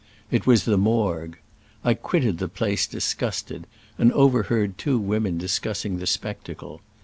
It 0.31 0.47
was 0.47 0.65
the 0.65 0.79
Morgue. 0.79 1.37
I 1.83 1.93
quitted 1.93 2.39
the 2.39 2.47
place 2.47 2.87
dis 2.87 3.13
gusted, 3.13 3.67
and 3.99 4.11
overheard 4.13 4.79
two 4.79 4.97
women 4.97 5.37
dis 5.37 5.59
cussing 5.59 5.99
the 5.99 6.07
spectacle. 6.07 6.81